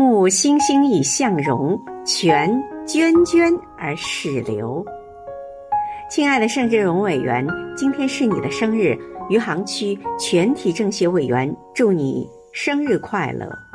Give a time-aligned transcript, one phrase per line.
[0.00, 2.50] 木欣欣以向荣泉
[2.86, 4.82] 涓涓而始流。
[6.08, 8.96] 亲爱的盛志荣委员今天是你的生日
[9.28, 13.69] 余杭区全体政协委员祝你生日快乐。